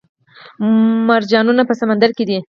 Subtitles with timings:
[1.07, 2.37] مرجانونه په سمندر کې دي